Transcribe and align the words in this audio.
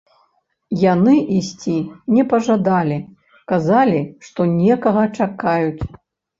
Яны 0.93 1.13
ісці 1.39 1.73
не 2.15 2.23
пажадалі, 2.33 2.99
казалі, 3.53 4.01
што 4.31 4.51
некага 4.59 5.07
чакаюць! 5.17 5.83